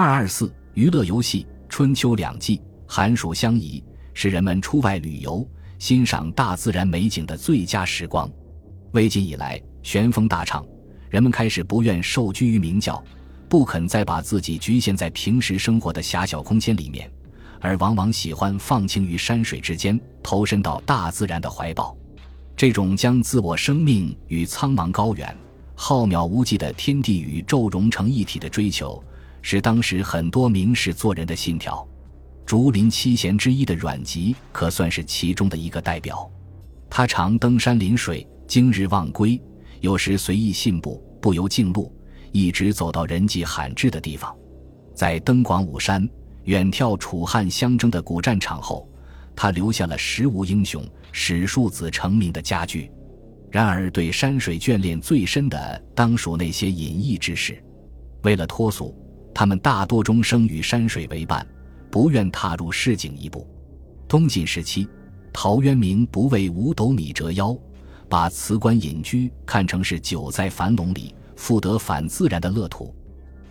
[0.00, 3.84] 二二四娱乐游戏，春秋两季，寒暑相宜，
[4.14, 5.46] 是人们出外旅游、
[5.78, 8.26] 欣赏大自然美景的最佳时光。
[8.92, 10.64] 魏晋以来，玄风大畅，
[11.10, 13.04] 人们开始不愿受拘于名教，
[13.46, 17.12] 不肯再把自己局限在平时生活的狭小空间里面，
[17.60, 21.94] 而往往喜欢放晴于山水之间，投身到大自然的怀抱。
[22.56, 25.36] 这种将自我生命与苍茫高远、
[25.74, 29.04] 浩渺无际的天地宇宙融成一体的追求。
[29.42, 31.86] 是当时很多名士做人的信条，
[32.44, 36.30] 竹林七贤之一的阮籍可算是其中的一个代表。
[36.88, 39.40] 他常登山临水，经日忘归，
[39.80, 41.94] 有时随意信步，不由径路，
[42.32, 44.36] 一直走到人迹罕至的地方。
[44.94, 46.08] 在登广武山、
[46.44, 48.88] 远眺楚汉相争的古战场后，
[49.34, 52.90] 他留下了“时无英雄，史庶子”成名的佳句。
[53.50, 57.62] 然而，对山水眷恋最深的，当属那些隐逸之士。
[58.22, 58.94] 为了脱俗。
[59.34, 61.46] 他们大多终生与山水为伴，
[61.90, 63.46] 不愿踏入市井一步。
[64.06, 64.88] 东晋时期，
[65.32, 67.56] 陶渊明不为五斗米折腰，
[68.08, 72.94] 把辞官隐居看成是久在樊笼里复得反自然的乐土。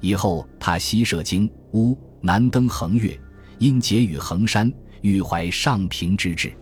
[0.00, 3.18] 以后他西涉荆乌，南登衡岳，
[3.58, 6.52] 因结与衡山，欲怀上平之志。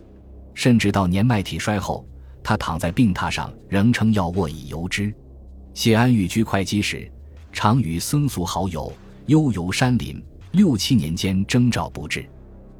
[0.53, 2.07] 甚至到年迈体衰后，
[2.43, 5.13] 他躺在病榻上，仍称要卧以游之。
[5.73, 7.11] 谢安寓居会稽时，
[7.51, 8.91] 常与僧俗好友。
[9.27, 12.25] 悠游山林，六七年间征召不至，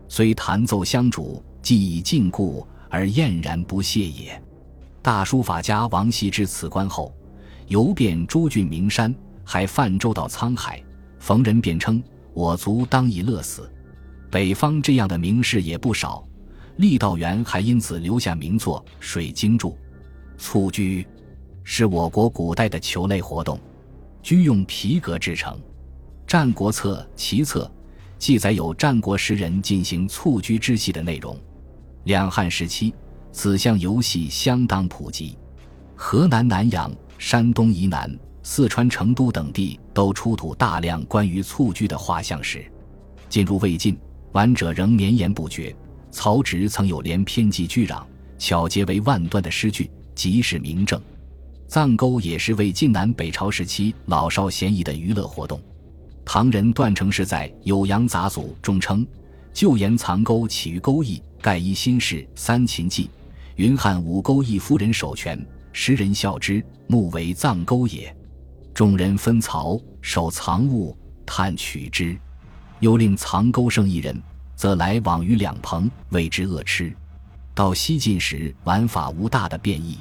[0.08, 4.42] 虽弹奏相主，既已禁锢而厌然不屑也。
[5.02, 7.14] 大书法家王羲之辞官后，
[7.68, 10.81] 游遍诸郡名山，还泛舟到沧海，
[11.20, 12.02] 逢人便称
[12.34, 13.70] “我卒当以乐死”。
[14.31, 16.25] 北方这样的名士也不少，
[16.78, 19.72] 郦道元还因此留下名作《水经注》。
[20.38, 21.06] 蹴鞠
[21.66, 23.59] 是我国古代的球类活动，
[24.22, 25.53] 鞠用皮革制成。
[26.28, 27.64] 《战国策·齐策》
[28.20, 31.39] 记载有战国时人进行蹴鞠之戏的内容。
[32.03, 32.94] 两汉时期，
[33.31, 35.38] 此项游戏相当普及。
[35.96, 38.13] 河南南阳、山东沂南、
[38.44, 42.69] 四川成都等地都出土大量关于蹴鞠的画像石。
[43.30, 43.97] 进入魏晋，
[44.34, 45.74] 玩者仍绵延不绝。
[46.12, 48.03] 曹植曾有连篇记巨壤，
[48.38, 51.01] 巧结为万端的诗句，即是名证。
[51.69, 55.62] 藏钩也是魏晋南北朝时期老少咸宜的娱乐活动。
[56.29, 59.07] 唐人段成式在《酉阳杂俎》中称
[59.55, 63.09] ：“旧言藏钩起于钩艺，盖依新事三秦记。
[63.55, 68.13] 云汉五钩一夫人手权，时人笑之，目为藏钩也。
[68.73, 70.93] 众人分曹守藏物，
[71.25, 72.19] 探取之。
[72.81, 74.21] 又令藏钩生一人，
[74.53, 76.94] 则来往于两棚，谓之恶吃。
[77.55, 79.97] 到西晋时，玩法无大的变异。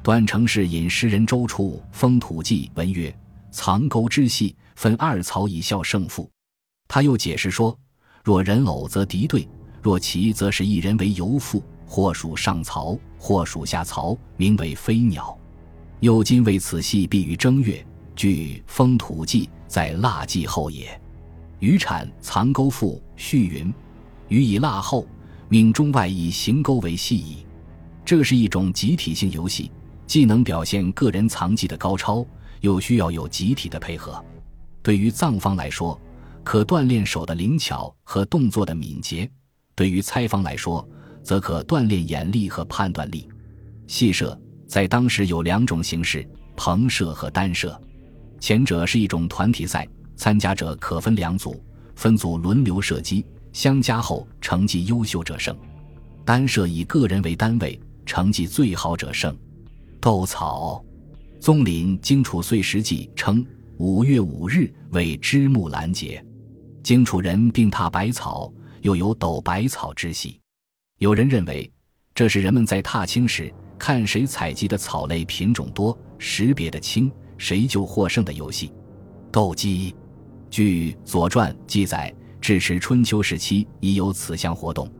[0.00, 3.12] 段成式引诗人周处《封土记》文曰
[3.50, 6.30] ：‘藏钩之戏。’分二曹以效胜负，
[6.86, 7.76] 他又解释说：
[8.22, 9.48] 若人偶则敌对，
[9.82, 15.36] 若其则是一人为游妇，或属上曹，或属下曹，名为飞鸟。
[16.00, 21.00] 又今为此戏必于正月，据《封土记》在腊祭后也。
[21.58, 23.72] 渔产藏钩赋序云：
[24.28, 25.06] 予以腊后，
[25.48, 27.46] 命中外以行钩为戏矣。
[28.04, 29.70] 这是一种集体性游戏，
[30.06, 32.24] 既能表现个人藏技的高超，
[32.60, 34.22] 又需要有集体的配合。
[34.86, 36.00] 对于藏方来说，
[36.44, 39.28] 可锻炼手的灵巧和动作的敏捷；
[39.74, 40.88] 对于猜方来说，
[41.24, 43.28] 则可锻炼眼力和判断力。
[43.88, 47.76] 戏射在当时有两种形式：棚射和单射。
[48.38, 51.60] 前者是一种团体赛，参加者可分两组，
[51.96, 55.52] 分组轮流射击，相加后成绩优秀者胜；
[56.24, 59.36] 单射以个人为单位，成绩最好者胜。
[60.00, 60.80] 斗草，
[61.40, 63.44] 宗林《荆楚岁时记》称。
[63.78, 66.24] 五月五日为知木兰节，
[66.82, 68.50] 荆楚人并踏百草，
[68.80, 70.40] 又有斗百草之戏。
[70.98, 71.70] 有人认为，
[72.14, 78.72] 这是人们在踏青时看谁采集的草类品种多、识别的清，谁就获胜的游戏。
[79.30, 79.94] 斗鸡，
[80.48, 82.10] 据《左传》记载，
[82.40, 84.90] 至迟春秋时期已有此项活动。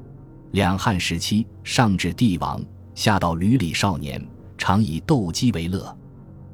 [0.51, 2.63] 两汉时期，上至帝王，
[2.95, 4.23] 下到闾里少年，
[4.59, 5.97] 常以斗鸡为乐。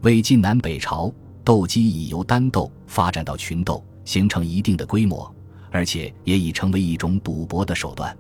[0.03, 1.13] 魏晋南北朝。
[1.45, 5.33] 斗鸡已由单斗发展到群斗，形成一定的规模，
[5.71, 8.17] 而且也已成为一种赌博的手段。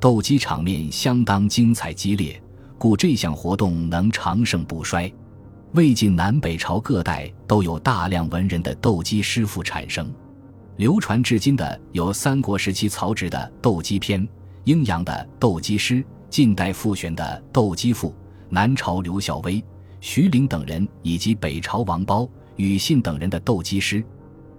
[0.00, 2.40] 斗鸡场面相当精彩激烈，
[2.78, 5.12] 故这项活动能长盛不衰。
[5.72, 10.10] 魏晋南北朝各代都有大量文人的斗鸡诗赋产生，
[10.76, 14.22] 流传至今的有三国时期曹植的《斗鸡篇》，
[14.64, 15.96] 阴阳的《斗鸡诗》，
[16.30, 18.10] 晋代傅玄的《斗鸡赋》，
[18.48, 19.62] 南朝刘孝威、
[20.00, 22.26] 徐陵等人以及北朝王褒。
[22.56, 24.04] 庾信等人的斗鸡诗，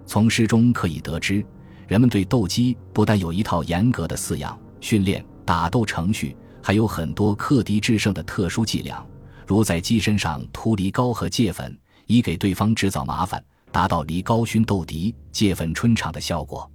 [0.05, 1.45] 从诗中可以得知，
[1.87, 9.05] 人们对斗鸡不但有一套严格的饲养、训练、打斗程序，还有很多克敌制胜的特殊伎俩，
[9.47, 11.77] 如在鸡身上涂梨膏和芥粉，
[12.07, 16.69] 以给对方制造麻烦，达到梨膏熏斗敌、芥粉春场的效果。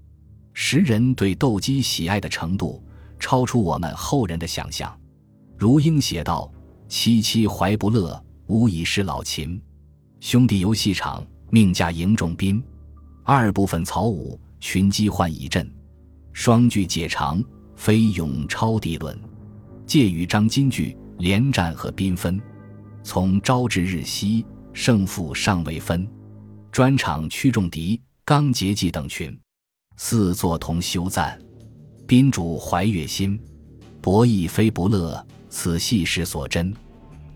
[0.53, 2.83] 时人对斗鸡喜爱的程度，
[3.19, 4.93] 超出我们后人的想象。
[5.57, 6.51] 如英写道
[6.89, 9.61] ：“戚戚怀不乐，无以是老秦。
[10.21, 12.63] 兄弟游戏场，命驾迎众宾。
[13.25, 15.67] 二部分曹武，群鸡换一阵。
[16.35, 17.43] 双句解长，
[17.75, 19.19] 飞勇超敌论。
[19.87, 22.39] 借与张金句，连战和缤纷。
[23.03, 24.45] 从朝至日夕，
[24.75, 26.07] 胜负尚未分。
[26.71, 29.37] 专场驱众敌，刚节计等群。”
[29.97, 31.41] 四座同修赞，
[32.07, 33.41] 宾主怀悦心，
[34.03, 36.75] 博弈非不乐，此系事所真。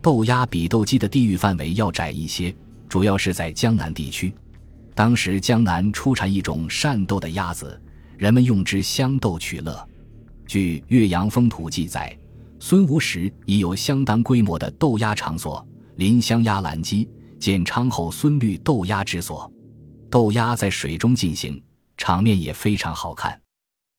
[0.02, 2.54] 斗鸭比斗鸡的地域范围要窄一些，
[2.94, 4.32] 主要是在江南地区。
[4.94, 7.82] 当时江南出产一种善斗的鸭子，
[8.16, 9.88] 人们用之相斗取乐。
[10.46, 12.16] 据《岳阳风土》记载，
[12.60, 17.10] 孙吴时已有相当规模的斗鸭场所，临湘鸭兰基，
[17.40, 19.52] 建昌后孙绿斗鸭之所。
[20.08, 21.60] 斗鸭在水中进行。
[21.96, 23.36] 场面也非常好看。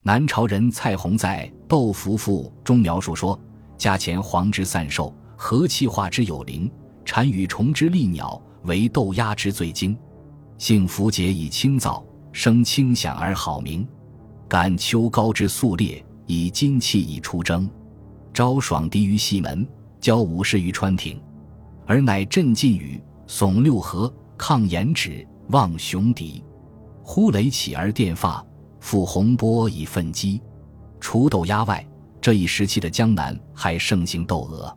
[0.04, 3.38] 南朝人蔡弘在《窦福赋》中描述说
[3.76, 6.70] ：“家前黄之散兽，和气化之有灵，
[7.04, 9.96] 产与虫之利鸟，为斗鸦之最精。
[10.58, 12.02] 性福节以清燥，
[12.32, 13.86] 声清响而好鸣。
[14.48, 17.68] 感秋高之肃烈，以金气以出征。
[18.32, 19.66] 招爽敌于西门，
[20.00, 21.20] 交武士于川亭，
[21.86, 26.42] 而乃镇晋语，耸六合，抗颜指，望雄敌。”
[27.02, 28.44] 呼雷起而电发，
[28.82, 30.40] 覆洪波以奋击。
[31.00, 31.86] 除斗鸦外，
[32.20, 34.76] 这一时期的江南还盛行斗鹅。